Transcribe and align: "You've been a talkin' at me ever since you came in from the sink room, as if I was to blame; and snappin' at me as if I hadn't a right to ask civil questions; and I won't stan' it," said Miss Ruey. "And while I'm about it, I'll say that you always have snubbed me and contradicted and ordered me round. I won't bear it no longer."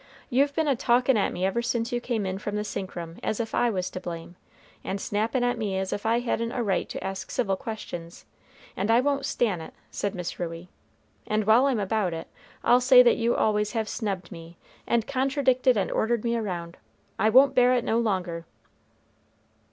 "You've 0.31 0.55
been 0.55 0.67
a 0.67 0.75
talkin' 0.75 1.15
at 1.15 1.31
me 1.31 1.45
ever 1.45 1.61
since 1.61 1.91
you 1.91 2.01
came 2.01 2.25
in 2.25 2.39
from 2.39 2.55
the 2.55 2.63
sink 2.63 2.95
room, 2.95 3.17
as 3.21 3.39
if 3.39 3.53
I 3.53 3.69
was 3.69 3.87
to 3.91 3.99
blame; 3.99 4.35
and 4.83 4.99
snappin' 4.99 5.43
at 5.43 5.59
me 5.59 5.77
as 5.77 5.93
if 5.93 6.07
I 6.07 6.21
hadn't 6.21 6.53
a 6.53 6.63
right 6.63 6.89
to 6.89 7.03
ask 7.03 7.29
civil 7.29 7.55
questions; 7.55 8.25
and 8.75 8.89
I 8.89 8.99
won't 8.99 9.27
stan' 9.27 9.61
it," 9.61 9.75
said 9.91 10.15
Miss 10.15 10.39
Ruey. 10.39 10.69
"And 11.27 11.45
while 11.45 11.67
I'm 11.67 11.79
about 11.79 12.15
it, 12.15 12.27
I'll 12.63 12.81
say 12.81 13.03
that 13.03 13.17
you 13.17 13.35
always 13.35 13.73
have 13.73 13.87
snubbed 13.87 14.31
me 14.31 14.57
and 14.87 15.05
contradicted 15.05 15.77
and 15.77 15.91
ordered 15.91 16.23
me 16.23 16.35
round. 16.35 16.77
I 17.19 17.29
won't 17.29 17.53
bear 17.53 17.75
it 17.75 17.83
no 17.83 17.99
longer." 17.99 18.47